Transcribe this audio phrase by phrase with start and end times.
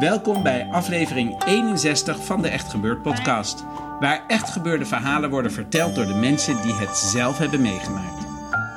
[0.00, 3.64] Welkom bij aflevering 61 van de Echt Gebeurd podcast.
[4.00, 8.24] Waar echt gebeurde verhalen worden verteld door de mensen die het zelf hebben meegemaakt.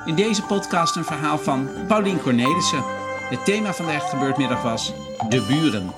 [0.06, 2.84] In deze podcast een verhaal van Paulien Cornelissen.
[3.30, 4.94] Het thema van de Echt Gebeurd middag was
[5.30, 5.92] De Buren.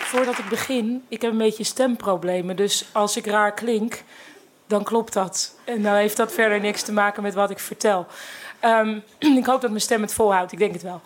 [0.00, 2.56] Voordat ik begin, ik heb een beetje stemproblemen.
[2.56, 4.02] Dus als ik raar klink,
[4.70, 5.54] dan klopt dat.
[5.64, 8.06] En dan heeft dat verder niks te maken met wat ik vertel.
[8.60, 8.98] Ehm,
[9.40, 11.00] ik hoop dat mijn stem het volhoudt, ik denk het wel.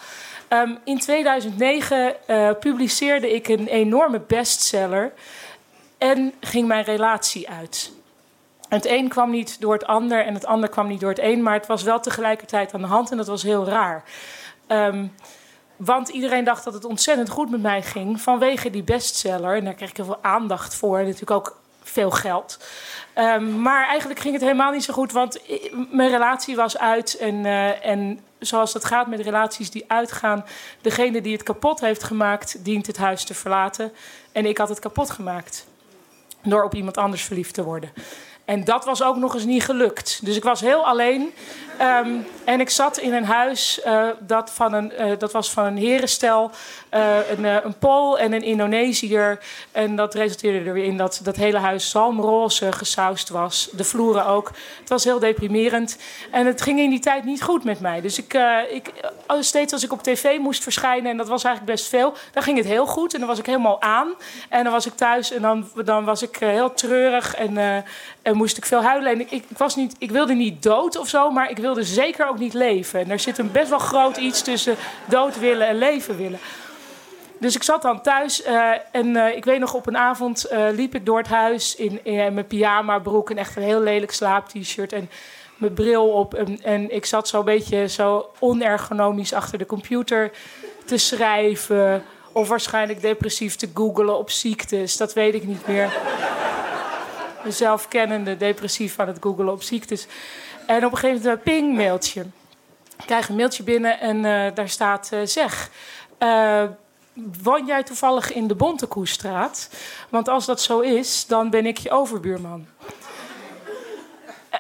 [0.49, 5.13] Ehm, in 2009 uh, eh, publiceerde ik een enorme bestseller
[5.99, 7.93] en ging mijn relatie uit.
[8.69, 11.43] Het een kwam niet door het ander en het ander kwam niet door het een,
[11.43, 14.05] maar het was wel tegelijkertijd aan de hand en dat was heel raar.
[14.69, 15.13] Um,
[15.77, 19.57] want iedereen dacht dat het ontzettend goed met mij ging vanwege die bestseller.
[19.57, 21.57] En daar kreeg ik heel veel aandacht voor en natuurlijk ook
[21.95, 22.59] veel geld.
[23.19, 25.41] Um, maar eigenlijk ging het helemaal niet zo goed, want
[25.91, 27.17] mijn relatie was uit.
[27.17, 30.45] En, uh, en zoals dat gaat met relaties die uitgaan,
[30.81, 33.93] degene die het kapot heeft gemaakt, dient het huis te verlaten.
[34.33, 35.67] En ik had het kapot gemaakt
[36.43, 37.93] door op iemand anders verliefd te worden.
[38.45, 40.21] En dat was ook nog eens niet gelukt.
[40.23, 41.33] Dus ik was heel alleen.
[41.81, 45.65] Um, en ik zat in een huis uh, dat, van een, uh, dat was van
[45.65, 46.51] een herenstel.
[46.95, 49.39] Uh, een, een Pool en een Indonesiër.
[49.73, 53.69] En dat resulteerde er weer in dat dat hele huis zalmroze gesausd was.
[53.73, 54.51] De vloeren ook.
[54.81, 55.99] Het was heel deprimerend.
[56.31, 58.01] En het ging in die tijd niet goed met mij.
[58.01, 58.39] Dus ik,
[58.71, 58.93] ik,
[59.41, 62.57] steeds als ik op tv moest verschijnen, en dat was eigenlijk best veel, dan ging
[62.57, 63.13] het heel goed.
[63.15, 64.15] En dan was ik helemaal aan.
[64.49, 67.85] En dan was ik thuis en dan, dan was ik heel treurig en
[68.37, 69.13] moest ik veel huilen.
[69.13, 72.29] En ik, ik, was niet, ik wilde niet dood of zo, maar ik wilde zeker
[72.29, 73.01] ook niet leven.
[73.01, 76.39] En er zit een best wel groot iets tussen dood willen en leven willen.
[77.39, 80.95] Dus ik zat dan thuis uh, en uh, ik weet nog op een avond liep
[80.95, 85.11] ik door het huis in, mijn pyjama broek en echt een heel lelijk slaap-t-shirt en
[85.57, 86.35] mijn bril op.
[86.35, 90.31] En, en, ik zat zo een beetje zo onergonomisch achter de computer
[90.85, 94.97] te schrijven of waarschijnlijk depressief te googelen op ziektes.
[94.97, 95.93] Dat weet ik niet meer.
[97.45, 100.07] Mezelf kennende depressief aan het googelen op ziektes.
[100.67, 102.21] En op een gegeven moment een ping-mailtje.
[102.99, 105.71] Ik krijg een mailtje binnen en uh, daar staat: uh, Zeg,
[107.43, 109.69] woon jij toevallig in de Bontekoestraat?
[110.09, 112.67] Want als dat zo is, dan ben ik je overbuurman.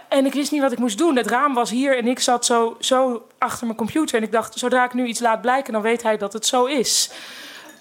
[0.08, 1.16] En ik wist niet wat ik moest doen.
[1.16, 4.16] Het raam was hier en ik zat zo, zo achter mijn computer.
[4.16, 6.64] En ik dacht, zodra ik nu iets laat blijken, dan weet hij dat het zo
[6.64, 7.10] is.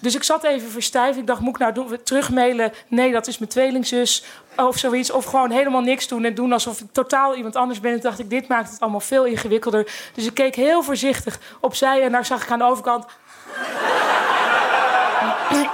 [0.04, 1.16] Dus ik zat even verstijf.
[1.16, 2.72] Ik dacht, moet ik nou doen, terugmailen?
[2.88, 4.24] Nee, dat is mijn tweelingzus.
[4.56, 5.10] Of zoiets.
[5.10, 7.92] Of gewoon helemaal niks doen en doen alsof ik totaal iemand anders ben.
[7.92, 9.92] En dacht ik, dit maakt het allemaal veel ingewikkelder.
[10.14, 13.04] Dus ik keek heel voorzichtig opzij en daar zag ik aan de overkant...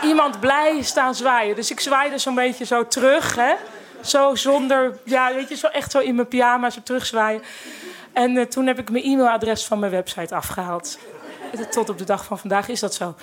[0.10, 1.56] iemand blij staan zwaaien.
[1.56, 3.54] Dus ik zwaaide zo'n beetje zo terug, hè.
[4.00, 7.42] Zo zonder, ja, weet je, zo echt zo in mijn pyjama zo terugzwaaien.
[8.12, 10.98] En uh, toen heb ik mijn e-mailadres van mijn website afgehaald.
[11.70, 13.14] Tot op de dag van vandaag is dat zo.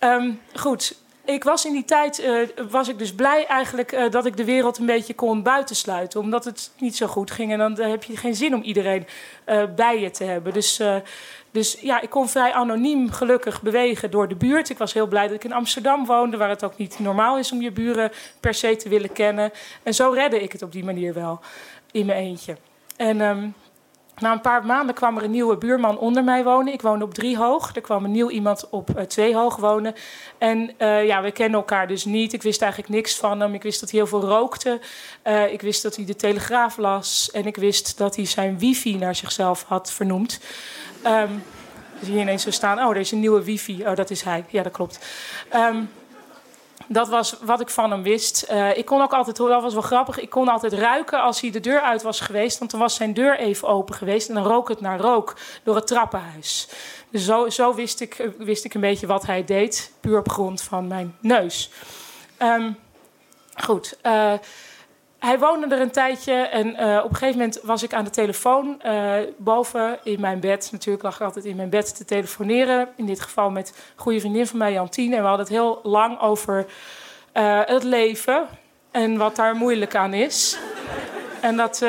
[0.00, 4.26] Um, goed, ik was in die tijd uh, was ik dus blij eigenlijk uh, dat
[4.26, 6.20] ik de wereld een beetje kon buitensluiten.
[6.20, 7.52] Omdat het niet zo goed ging.
[7.52, 9.06] En dan heb je geen zin om iedereen
[9.76, 10.52] bij je te hebben.
[10.52, 10.82] Dus,
[11.50, 14.68] dus ja, ik kon vrij anoniem gelukkig bewegen door de buurt.
[14.68, 17.52] Ik was heel blij dat ik in Amsterdam woonde, waar het ook niet normaal is
[17.52, 18.10] om je buren
[18.40, 19.52] per se te willen kennen.
[19.82, 21.40] En zo redde ik het op die manier wel
[21.92, 22.56] in mijn eentje.
[22.96, 23.54] En um,
[24.20, 26.72] na een paar maanden kwam er een nieuwe buurman onder mij wonen.
[26.72, 27.74] Ik woonde op drie hoog.
[27.74, 29.94] Er kwam een nieuw iemand op uh, twee hoog wonen.
[30.38, 32.32] En uh, ja, we kennen elkaar dus niet.
[32.32, 33.54] Ik wist eigenlijk niks van hem.
[33.54, 34.80] Ik wist dat hij heel veel rookte.
[35.24, 37.30] Uh, ik wist dat hij de Telegraaf las.
[37.30, 40.40] En ik wist dat hij zijn wifi naar zichzelf had vernoemd.
[41.06, 41.42] Um,
[42.02, 42.78] zie je ineens zo staan.
[42.78, 43.84] Oh, er is een nieuwe wifi.
[43.86, 44.44] Oh, dat is hij.
[44.48, 44.98] Ja, dat klopt.
[45.54, 45.90] Um,
[46.92, 48.46] dat was wat ik van hem wist.
[48.50, 51.50] Uh, ik kon ook altijd, dat was wel grappig, ik kon altijd ruiken als hij
[51.50, 52.58] de deur uit was geweest.
[52.58, 55.74] Want dan was zijn deur even open geweest en dan rook het naar rook door
[55.74, 56.68] het trappenhuis.
[57.10, 60.62] Dus zo, zo wist, ik, wist ik een beetje wat hij deed, puur op grond
[60.62, 61.70] van mijn neus.
[62.38, 62.78] Um,
[63.54, 63.98] goed.
[64.02, 64.32] Uh,
[65.20, 68.10] hij woonde er een tijdje en eh, op een gegeven moment was ik aan de
[68.10, 70.68] telefoon uh, boven in mijn bed.
[70.72, 72.88] Natuurlijk lag ik altijd in mijn bed te telefoneren.
[72.96, 75.12] In dit geval met een goede vriendin van mij, Jantien.
[75.12, 76.66] En we hadden het heel lang over
[77.34, 78.46] uh, het leven
[78.90, 80.58] en wat daar moeilijk aan is.
[81.40, 81.84] En dat,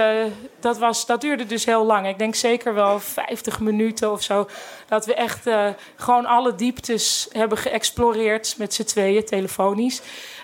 [0.60, 2.08] dat, was, dat duurde dus heel lang.
[2.08, 4.48] Ik denk zeker wel 50 minuten of zo.
[4.88, 5.50] Dat we echt
[5.96, 10.02] gewoon alle dieptes hebben geëxploreerd met z'n tweeën, telefonisch.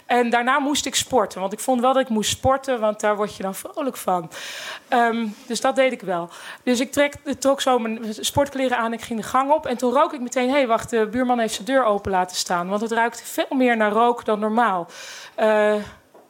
[0.08, 1.40] En daarna moest ik sporten.
[1.40, 4.32] Want ik vond wel dat ik moest sporten, want daar word je dan vrolijk van.
[4.90, 6.30] Um, dus dat deed ik wel.
[6.64, 8.94] Dus ik trek, trok zo mijn sportkleren aan.
[8.94, 9.66] Ik ging de gang op.
[9.66, 12.36] En toen rook ik meteen: hé, hey, wacht, de buurman heeft zijn deur open laten
[12.36, 12.70] staan.
[12.70, 14.88] Want het ruikt veel meer naar rook dan normaal.
[15.40, 15.74] Uh,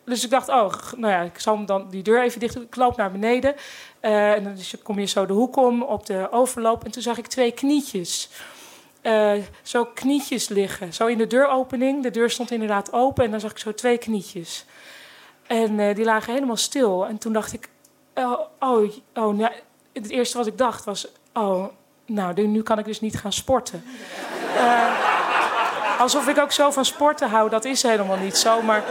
[0.05, 2.63] dus ik dacht, oh, nou ja, ik zal dan die deur even dicht doen.
[2.63, 3.55] Ik loop naar beneden.
[4.01, 6.83] Uh, en dan kom je zo de hoek om op de overloop.
[6.83, 8.29] En toen zag ik twee knietjes
[9.03, 10.93] uh, zo knietjes liggen.
[10.93, 12.03] Zo in de deuropening.
[12.03, 14.65] De deur stond inderdaad open en dan zag ik zo twee knietjes.
[15.47, 17.07] En uh, die lagen helemaal stil.
[17.07, 17.69] En toen dacht ik,
[18.15, 19.51] oh, oh, oh nou,
[19.93, 21.65] het eerste wat ik dacht was, oh,
[22.05, 23.83] nou, nu kan ik dus niet gaan sporten.
[24.55, 28.61] Uh, alsof ik ook zo van sporten hou, dat is helemaal niet zo.
[28.61, 28.83] Maar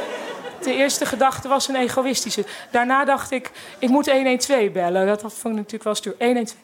[0.66, 2.44] de eerste gedachte was een egoïstische.
[2.70, 5.06] Daarna dacht ik, ik moet 112 bellen.
[5.06, 6.14] Dat vond ik natuurlijk wel stuur.
[6.18, 6.56] 112.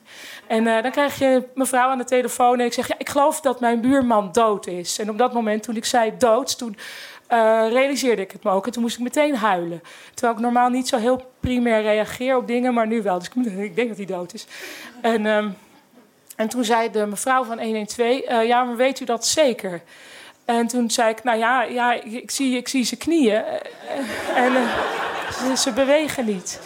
[0.47, 2.89] En uh, dan krijg je mevrouw aan de telefoon en ik zeg...
[2.89, 4.99] Ja, ik geloof dat mijn buurman dood is.
[4.99, 6.59] En op dat moment, toen ik zei dood...
[6.59, 6.77] toen
[7.33, 8.67] uh, realiseerde ik het me ook.
[8.67, 9.83] En toen moest ik meteen huilen.
[10.15, 12.75] Terwijl ik normaal niet zo heel primair reageer op dingen...
[12.75, 13.19] maar nu wel.
[13.19, 14.47] Dus ik, ik denk dat hij dood is.
[15.01, 15.57] En, um,
[16.37, 18.21] en toen zei de mevrouw van 112...
[18.31, 19.83] Uh, ja, maar weet u dat zeker?
[20.45, 23.43] En toen zei ik, nou ja, ja ik, zie, ik zie zijn knieën.
[24.35, 24.79] En uh,
[25.31, 26.61] ze, ze, bewegen niet.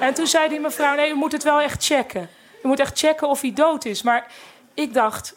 [0.00, 2.28] En toen zei die mevrouw, nee, u moet het wel echt checken.
[2.62, 4.02] U moet echt checken of hij dood is.
[4.02, 4.26] Maar
[4.74, 5.36] ik dacht,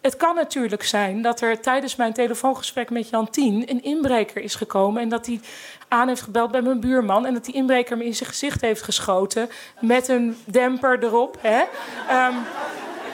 [0.00, 3.70] het kan natuurlijk zijn dat er tijdens mijn telefoongesprek met Jantien...
[3.70, 5.40] een inbreker is gekomen en dat hij
[5.88, 7.26] aan heeft gebeld bij mijn buurman...
[7.26, 9.50] en dat die inbreker me in zijn gezicht heeft geschoten
[9.80, 11.38] met een demper erop.
[11.40, 11.60] Hè?
[12.26, 12.34] Um,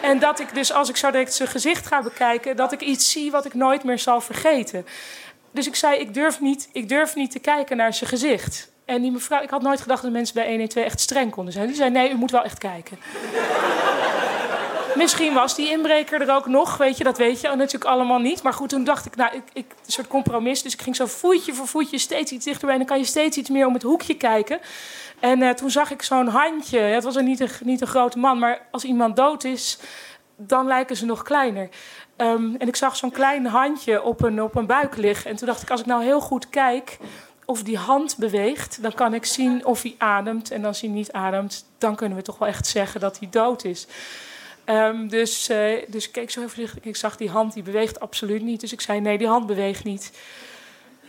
[0.02, 3.10] en dat ik dus, als ik zo direct zijn gezicht ga bekijken, dat ik iets
[3.10, 4.86] zie wat ik nooit meer zal vergeten.
[5.50, 8.70] Dus ik zei, ik durf niet, ik durf niet te kijken naar zijn gezicht.
[8.84, 11.66] En die mevrouw, ik had nooit gedacht dat mensen bij 112 echt streng konden zijn.
[11.66, 12.98] Die zei, nee, u moet wel echt kijken.
[14.96, 18.42] Misschien was die inbreker er ook nog, weet je, dat weet je natuurlijk allemaal niet.
[18.42, 20.62] Maar goed, toen dacht ik, nou, ik, ik, een soort compromis.
[20.62, 22.72] Dus ik ging zo voetje voor voetje steeds iets dichterbij.
[22.72, 24.60] En dan kan je steeds iets meer om het hoekje kijken.
[25.20, 26.78] En uh, toen zag ik zo'n handje.
[26.78, 29.78] het was niet een, niet een grote man, maar als iemand dood is,
[30.36, 31.68] dan lijken ze nog kleiner.
[32.16, 35.30] Um, en ik zag zo'n klein handje op een, op een buik liggen.
[35.30, 36.98] En toen dacht ik, als ik nou heel goed kijk
[37.44, 40.50] of die hand beweegt, dan kan ik zien of hij ademt.
[40.50, 43.64] En als hij niet ademt, dan kunnen we toch wel echt zeggen dat hij dood
[43.64, 43.86] is.
[44.66, 46.84] Um, dus, uh, dus ik keek zo even voorzichtig.
[46.84, 48.60] Ik zag die hand, die beweegt absoluut niet.
[48.60, 50.12] Dus ik zei, nee, die hand beweegt niet.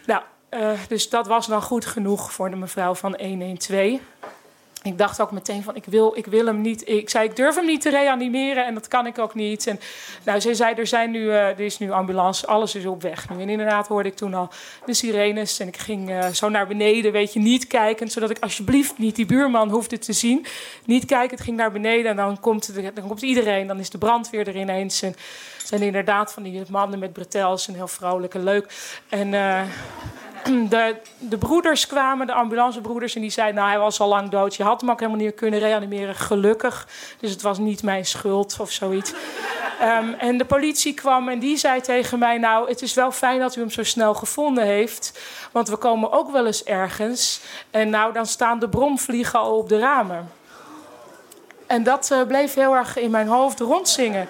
[0.06, 4.00] Nou, uh, dus dat was dan goed genoeg voor de mevrouw van 112.
[4.84, 6.90] Ik dacht ook meteen van, ik wil, ik wil hem niet.
[6.90, 9.68] Ik zei, ik durf hem niet te reanimeren en dat kan ik ook niet.
[9.68, 9.80] En
[10.24, 13.30] nou, ze zei, er, zijn nu, uh, er is nu ambulance, alles is op weg
[13.30, 13.42] nu.
[13.42, 14.50] En inderdaad hoorde ik toen al
[14.86, 18.10] de sirenes en ik ging uh, zo naar beneden, weet je, niet kijken.
[18.10, 20.46] Zodat ik alsjeblieft niet die buurman hoefde te zien.
[20.86, 23.68] Niet kijken, het ging naar beneden en dan komt, dan komt iedereen.
[23.68, 25.02] Dan is de brandweer er ineens.
[25.02, 25.16] En
[25.64, 28.74] zijn inderdaad van die mannen met bretels en heel vrolijk en leuk.
[29.10, 29.34] En...
[29.34, 29.62] Uh,
[30.70, 34.56] de, de broeders kwamen, de ambulancebroeders, en die zeiden: Nou, hij was al lang dood.
[34.56, 36.88] Je had hem ook helemaal niet kunnen reanimeren, gelukkig.
[37.20, 39.14] Dus het was niet mijn schuld of zoiets.
[39.82, 43.40] Um, en de politie kwam en die zei tegen mij: Nou, het is wel fijn
[43.40, 45.20] dat u hem zo snel gevonden heeft.
[45.52, 47.42] Want we komen ook wel eens ergens.
[47.72, 50.32] En nou, dan staan de bromvliegen al op de ramen.
[51.68, 54.28] En dat uh, bleef heel erg in mijn hoofd rondzingen.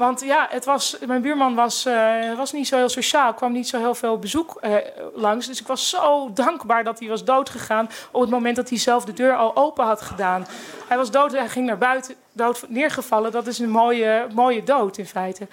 [0.00, 3.34] Want ja, het was, mijn buurman was, uh, was niet zo heel sociaal.
[3.34, 4.74] kwam niet zo heel veel bezoek uh,
[5.14, 5.46] langs.
[5.46, 7.88] Dus ik was zo dankbaar dat hij was doodgegaan...
[8.10, 10.46] op het moment dat hij zelf de deur al open had gedaan.
[10.88, 13.32] Hij was dood, hij ging naar buiten, dood neergevallen.
[13.32, 15.48] Dat is een mooie, mooie dood in feite.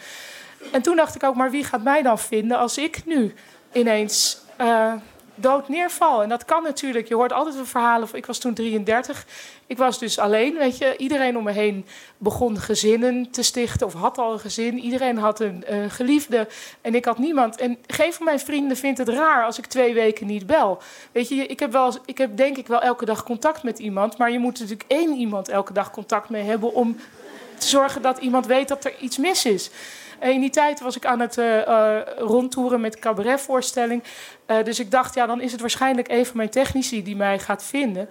[0.71, 3.33] En toen dacht ik ook, maar wie gaat mij dan vinden als ik nu
[3.71, 4.41] ineens...
[4.61, 4.93] Uh,
[5.37, 6.23] dood neerval.
[6.23, 7.07] En dat kan natuurlijk.
[7.07, 8.07] Je hoort altijd een verhalen.
[8.13, 9.25] Ik was toen 33.
[9.67, 10.97] Ik was dus alleen, weet je.
[10.97, 11.85] Iedereen om me heen
[12.17, 14.79] begon gezinnen te stichten of had al een gezin.
[14.79, 16.47] Iedereen had een geliefde
[16.81, 17.55] en ik had niemand.
[17.55, 20.81] En geen van mijn vrienden vindt het raar als ik twee weken niet bel.
[21.11, 24.17] Weet je, ik heb, wel, ik heb denk ik wel elke dag contact met iemand.
[24.17, 26.73] Maar je moet natuurlijk één iemand elke dag contact mee hebben...
[26.73, 26.95] om
[27.57, 29.69] te zorgen dat iemand weet dat er iets mis is.
[30.19, 34.03] In die tijd was ik aan het uh, uh, rondtoeren met cabaretvoorstelling.
[34.47, 37.39] Uh, dus ik dacht, ja, dan is het waarschijnlijk een van mijn technici die mij
[37.39, 38.09] gaat vinden.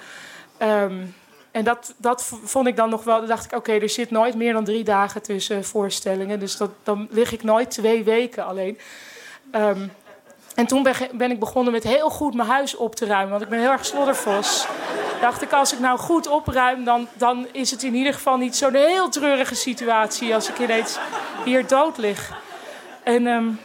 [0.63, 1.15] Um,
[1.51, 3.19] en dat, dat vond ik dan nog wel.
[3.19, 6.41] Dan dacht ik, oké, er zit nooit meer dan drie dagen tussen voorstellingen.
[6.41, 8.79] Dus dat, dan lig ik nooit twee weken alleen.
[9.55, 9.91] Um,
[10.55, 13.31] En toen ben, ben, ik begonnen met heel goed mijn huis op te ruimen.
[13.31, 14.67] Want ik ben heel erg sloddervos.
[15.21, 18.57] Dacht ik, als ik nou goed opruim, dan, dan is het in ieder geval niet
[18.57, 20.99] zo'n heel treurige situatie als ik ineens
[21.45, 22.41] hier dood lig.
[23.03, 23.59] En um,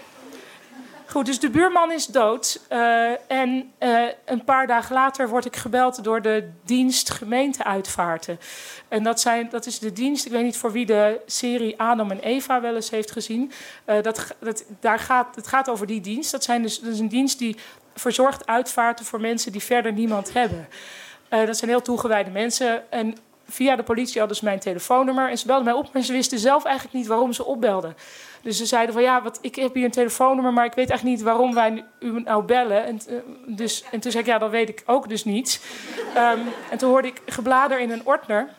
[1.12, 2.62] Goed, dus de buurman is dood.
[2.70, 8.40] Uh, en uh, een paar dagen later word ik gebeld door de dienst gemeenteuitvaarten.
[8.88, 12.12] En dat, zijn, dat is de dienst, ik weet niet voor wie de serie Adam
[12.12, 13.52] en Eva wel eens heeft gezien.
[13.86, 16.32] Uh, dat, dat, daar gaat, het gaat over die dienst.
[16.32, 17.58] Dat, zijn dus, dat is een dienst die
[17.96, 20.68] verzorgt uitvaarten voor mensen die verder niemand hebben.
[21.40, 22.92] Dat zijn heel toegewijde mensen.
[22.92, 23.18] En
[23.50, 25.30] via de politie hadden ze mijn telefoonnummer.
[25.30, 27.96] En ze belden mij op, maar ze wisten zelf eigenlijk niet waarom ze opbelden.
[28.42, 31.18] Dus ze zeiden van ja, wat, ik heb hier een telefoonnummer, maar ik weet eigenlijk
[31.18, 32.86] niet waarom wij u nou bellen.
[32.86, 35.66] En, uh, dus, en toen zei ik ja, dat weet ik ook dus niet.
[36.18, 38.50] Um, en toen hoorde ik geblader in een ordner.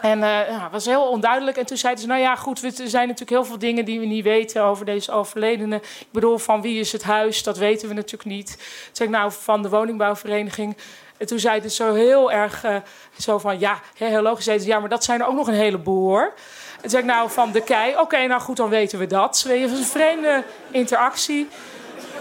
[0.00, 1.56] En uh, ja, het was heel onduidelijk.
[1.56, 4.06] En toen zeiden ze, nou ja, goed, er zijn natuurlijk heel veel dingen die we
[4.06, 5.76] niet weten over deze overledene.
[5.76, 7.42] Ik bedoel, van wie is het huis?
[7.42, 8.46] Dat weten we natuurlijk niet.
[8.46, 10.76] Toen zei ik, nou, van de woningbouwvereniging.
[11.20, 12.76] En toen zeiden ze zo heel erg, uh,
[13.18, 14.44] zo van, ja, heel logisch.
[14.44, 16.32] Zeiden ze, ja, maar dat zijn er ook nog een heleboel hoor.
[16.80, 19.44] En zeg ik nou van de kei, oké, nou goed, dan weten we dat.
[19.48, 21.48] Het was een vreemde interactie.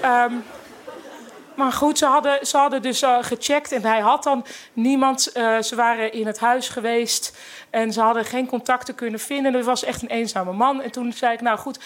[0.06, 0.44] Um,
[1.56, 5.32] maar goed, ze hadden, ze hadden dus uh, gecheckt en hij had dan niemand.
[5.38, 7.38] Uh, ze waren in het huis geweest
[7.70, 9.54] en ze hadden geen contacten kunnen vinden.
[9.54, 10.82] Het was echt een eenzame man.
[10.82, 11.80] En toen zei ik, nou goed,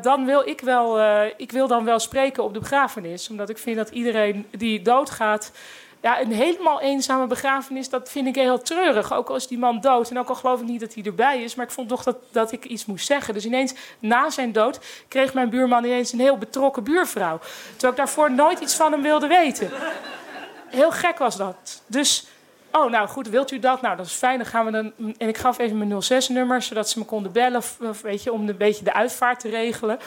[0.00, 1.00] dan wil ik wel,
[1.36, 3.28] ik wil dan wel spreken op de begrafenis.
[3.28, 5.50] Omdat ik vind dat iedereen die doodgaat
[6.00, 9.12] ja, een helemaal eenzame begrafenis, dat vind ik heel treurig.
[9.12, 10.10] Ook al is die man dood.
[10.10, 11.54] En ook al geloof ik niet dat hij erbij is.
[11.54, 13.34] Maar ik vond toch dat, dat ik iets moest zeggen.
[13.34, 17.38] Dus ineens, na zijn dood, kreeg mijn buurman ineens een heel betrokken buurvrouw.
[17.70, 19.70] Terwijl ik daarvoor nooit iets van hem wilde weten.
[20.66, 21.82] Heel gek was dat.
[21.86, 22.26] Dus,
[22.72, 23.80] oh, nou goed, wilt u dat?
[23.80, 24.38] Nou, dat is fijn.
[24.38, 24.92] Dan gaan we dan.
[25.18, 27.58] En ik gaf even mijn 06-nummer, zodat ze me konden bellen.
[27.58, 29.98] Of, weet je, om een beetje de uitvaart te regelen.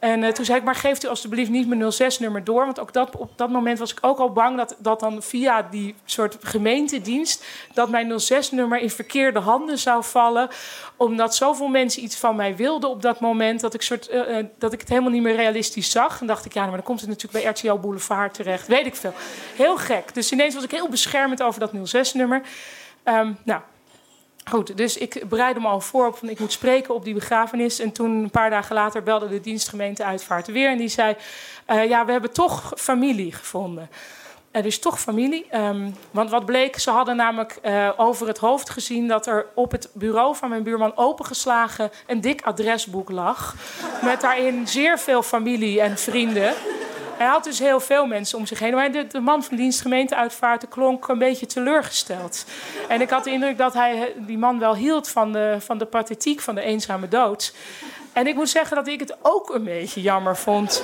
[0.00, 2.64] En uh, toen zei ik, maar geeft u alstublieft niet mijn 06-nummer door.
[2.64, 5.62] Want ook dat, op dat moment was ik ook al bang dat, dat dan via
[5.62, 7.44] die soort gemeentedienst...
[7.74, 10.48] dat mijn 06-nummer in verkeerde handen zou vallen.
[10.96, 13.60] Omdat zoveel mensen iets van mij wilden op dat moment...
[13.60, 16.20] dat ik, soort, uh, dat ik het helemaal niet meer realistisch zag.
[16.20, 18.66] En dacht ik, ja, maar dan komt het natuurlijk bij RTL Boulevard terecht.
[18.66, 19.14] Weet ik veel.
[19.56, 20.14] Heel gek.
[20.14, 22.42] Dus ineens was ik heel beschermend over dat 06-nummer.
[23.04, 23.60] Um, nou,
[24.44, 27.78] Goed, dus ik bereidde me al voor op van ik moet spreken op die begrafenis.
[27.78, 30.70] En toen, een paar dagen later, belde de dienstgemeente Uitvaart weer.
[30.70, 31.16] En die zei,
[31.70, 33.90] uh, ja, we hebben toch familie gevonden.
[34.50, 35.46] Er is toch familie.
[35.54, 39.08] Um, want wat bleek, ze hadden namelijk uh, over het hoofd gezien...
[39.08, 43.54] dat er op het bureau van mijn buurman opengeslagen een dik adresboek lag.
[44.02, 46.54] Met daarin zeer veel familie en vrienden.
[47.20, 48.74] Hij had dus heel veel mensen om zich heen.
[48.74, 52.44] Maar de, de man van dienstgemeente uitvaarten klonk een beetje teleurgesteld.
[52.88, 55.84] En ik had de indruk dat hij, die man wel hield van de, van de
[55.84, 57.54] pathetiek van de eenzame dood.
[58.12, 60.82] En ik moet zeggen dat ik het ook een beetje jammer vond.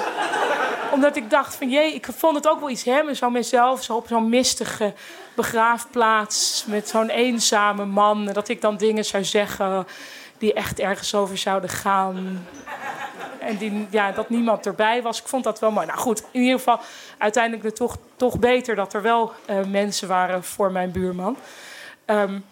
[0.93, 3.17] Omdat ik dacht van, jee, ik vond het ook wel iets hebben.
[3.17, 4.93] Zo mezelf, zo op zo'n mistige
[5.35, 6.65] begraafplaats...
[6.67, 8.25] met zo'n eenzame man.
[8.25, 9.87] Dat ik dan dingen zou zeggen
[10.39, 12.47] die echt ergens over zouden gaan.
[13.47, 15.21] En die, ja, dat niemand erbij was.
[15.21, 15.87] Ik vond dat wel mooi.
[15.87, 16.81] Nou goed, in ieder geval
[17.19, 21.37] uiteindelijk toch, toch beter dat er wel uh, mensen waren voor mijn buurman.
[22.07, 22.45] Um,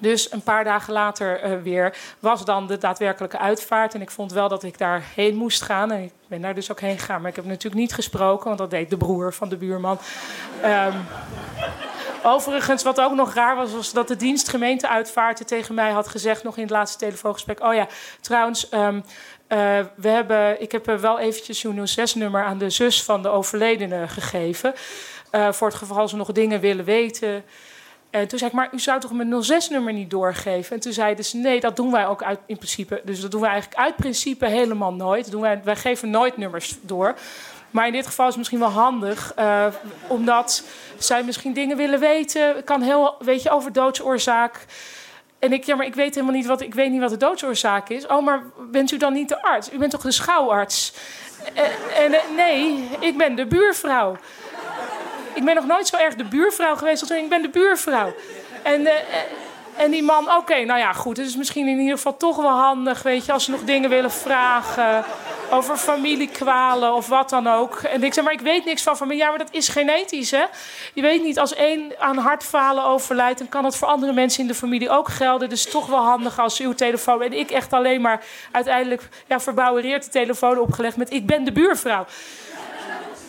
[0.00, 3.94] dus een paar dagen later uh, weer was dan de daadwerkelijke uitvaart.
[3.94, 5.92] En ik vond wel dat ik daarheen moest gaan.
[5.92, 7.20] En ik ben daar dus ook heen gegaan.
[7.20, 9.98] Maar ik heb natuurlijk niet gesproken, want dat deed de broer van de buurman.
[10.64, 11.06] Um,
[12.22, 16.42] Overigens, wat ook nog raar was, was dat de dienstgemeente uitvaarten tegen mij had gezegd,
[16.42, 17.62] nog in het laatste telefoongesprek.
[17.62, 17.86] Oh ja,
[18.20, 19.04] trouwens, um,
[19.48, 24.08] uh, we hebben, ik heb wel eventjes uw 06-nummer aan de zus van de overledene
[24.08, 24.74] gegeven.
[25.32, 27.44] Uh, voor het geval ze nog dingen willen weten.
[28.10, 30.74] En toen zei ik, maar u zou toch mijn 06-nummer niet doorgeven?
[30.74, 33.00] En toen zeiden ze, nee, dat doen wij ook uit, in principe.
[33.04, 35.30] Dus dat doen wij eigenlijk uit principe helemaal nooit.
[35.30, 37.14] Doen wij, wij geven nooit nummers door.
[37.70, 39.66] Maar in dit geval is het misschien wel handig, uh,
[40.06, 40.64] omdat
[40.98, 42.64] zij misschien dingen willen weten.
[42.64, 44.64] kan heel, weet je, over doodsoorzaak.
[45.38, 47.88] En ik, ja, maar ik weet helemaal niet wat, ik weet niet wat de doodsoorzaak
[47.88, 48.06] is.
[48.06, 49.72] Oh, maar bent u dan niet de arts?
[49.72, 50.92] U bent toch de schouwarts?
[51.54, 54.16] En, en nee, ik ben de buurvrouw.
[55.34, 58.14] Ik ben nog nooit zo erg de buurvrouw geweest als ik ben de buurvrouw.
[58.62, 58.90] En, uh,
[59.78, 61.16] en die man, oké, nou ja, goed.
[61.16, 63.90] Het is misschien in ieder geval toch wel handig, weet je, als ze nog dingen
[63.90, 65.04] willen vragen
[65.50, 67.76] over familiekwalen of wat dan ook.
[67.76, 69.22] En ik zeg, maar ik weet niks van familie.
[69.22, 70.44] Ja, maar dat is genetisch, hè?
[70.94, 74.48] Je weet niet, als één aan hartfalen overlijdt, dan kan dat voor andere mensen in
[74.48, 75.48] de familie ook gelden.
[75.48, 77.22] Dus toch wel handig als uw telefoon.
[77.22, 81.52] En ik echt alleen maar uiteindelijk, ja, verbouwereerd de telefoon opgelegd met: ik ben de
[81.52, 82.06] buurvrouw.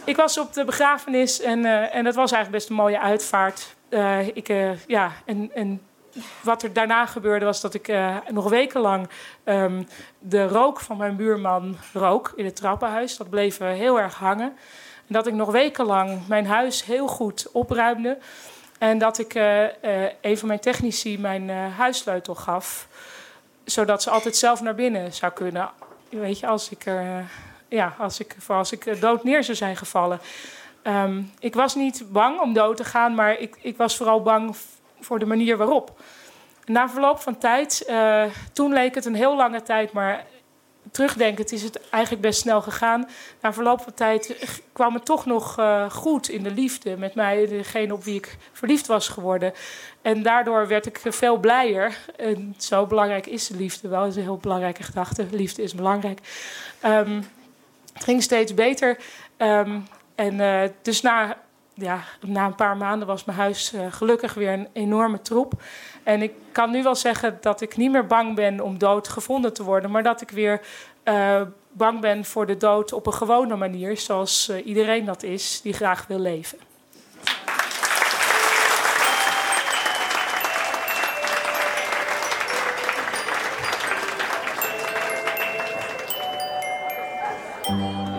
[0.03, 3.75] Ik was op de begrafenis en, uh, en dat was eigenlijk best een mooie uitvaart.
[3.89, 5.81] Uh, ik, uh, ja, en, en
[6.41, 9.09] wat er daarna gebeurde was dat ik uh, nog wekenlang
[9.45, 9.87] um,
[10.19, 13.17] de rook van mijn buurman rook in het trappenhuis.
[13.17, 14.57] Dat bleef heel erg hangen.
[15.07, 18.17] En dat ik nog wekenlang mijn huis heel goed opruimde.
[18.79, 19.63] En dat ik uh,
[20.21, 22.87] een van mijn technici mijn huissleutel gaf.
[23.63, 25.69] Zodat ze altijd zelf naar binnen zou kunnen.
[26.09, 27.25] Weet je, als ik, er,
[27.67, 30.19] ja, als ik, voor als ik dood neer zou zijn gevallen.
[30.83, 34.55] Um, ik was niet bang om dood te gaan, maar ik, ik was vooral bang
[34.99, 35.99] voor de manier waarop.
[36.65, 40.25] Na verloop van tijd, uh, toen leek het een heel lange tijd, maar
[40.91, 43.09] terugdenkend is het eigenlijk best snel gegaan.
[43.41, 44.35] Na verloop van tijd
[44.73, 48.37] kwam het toch nog uh, goed in de liefde met mij, degene op wie ik
[48.51, 49.53] verliefd was geworden.
[50.01, 51.97] En daardoor werd ik veel blijer.
[52.17, 55.25] En zo belangrijk is de liefde wel, is een heel belangrijke gedachte.
[55.31, 56.19] Liefde is belangrijk.
[56.85, 57.27] Um,
[57.93, 58.97] het ging steeds beter.
[59.37, 61.37] Um, en uh, dus na,
[61.79, 65.53] ja, na een paar maanden was mijn huis uh, gelukkig weer een enorme troep.
[66.03, 69.53] En ik kan nu wel zeggen dat ik niet meer bang ben om dood gevonden
[69.53, 70.61] te worden, maar dat ik weer
[71.03, 75.73] uh, bang ben voor de dood op een gewone manier, zoals iedereen dat is die
[75.73, 76.68] graag wil leven.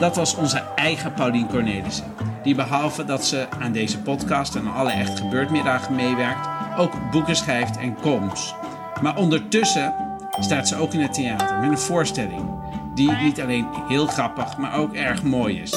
[0.01, 2.15] Dat was onze eigen Paulien Cornelissen.
[2.43, 5.51] Die behalve dat ze aan deze podcast en alle echt gebeurd
[5.91, 8.55] meewerkt, ook boeken schrijft en columns.
[9.03, 9.95] Maar ondertussen
[10.39, 12.51] staat ze ook in het theater met een voorstelling
[12.95, 15.71] die niet alleen heel grappig, maar ook erg mooi is.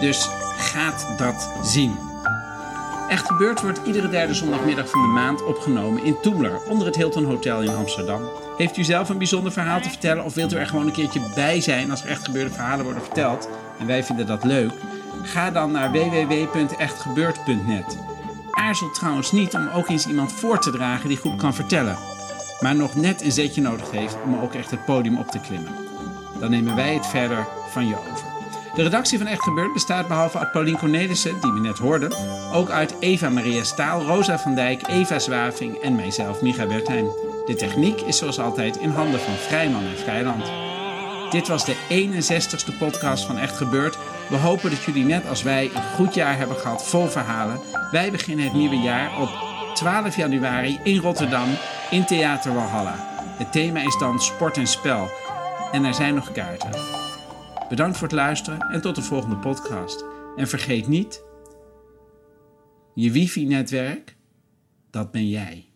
[0.00, 2.13] Dus gaat dat zien.
[3.08, 7.24] Echt Gebeurd wordt iedere derde zondagmiddag van de maand opgenomen in Toemler, onder het Hilton
[7.24, 8.22] Hotel in Amsterdam.
[8.56, 11.20] Heeft u zelf een bijzonder verhaal te vertellen of wilt u er gewoon een keertje
[11.34, 13.48] bij zijn als er echt gebeurde verhalen worden verteld?
[13.78, 14.72] En wij vinden dat leuk.
[15.22, 17.98] Ga dan naar www.echtgebeurd.net.
[18.50, 21.96] Aarzel trouwens niet om ook eens iemand voor te dragen die goed kan vertellen,
[22.60, 25.74] maar nog net een zetje nodig heeft om ook echt het podium op te klimmen.
[26.40, 28.33] Dan nemen wij het verder van je over.
[28.74, 32.12] De redactie van Echt Gebeurd bestaat behalve uit Paulien Cornelissen, die we net hoorden,
[32.52, 37.06] ook uit Eva Maria Staal, Rosa van Dijk, Eva Zwaving en mijzelf, Micha Bertijn.
[37.46, 40.50] De techniek is zoals altijd in handen van Vrijman en Vrijland.
[41.30, 43.98] Dit was de 61ste podcast van Echt Gebeurd.
[44.28, 47.60] We hopen dat jullie net als wij een goed jaar hebben gehad vol verhalen.
[47.90, 49.30] Wij beginnen het nieuwe jaar op
[49.74, 51.48] 12 januari in Rotterdam
[51.90, 52.94] in Theater Walhalla.
[53.38, 55.10] Het thema is dan sport en spel.
[55.72, 57.03] En er zijn nog kaarten.
[57.68, 60.04] Bedankt voor het luisteren en tot de volgende podcast.
[60.36, 61.24] En vergeet niet,
[62.94, 64.16] je wifi-netwerk,
[64.90, 65.73] dat ben jij.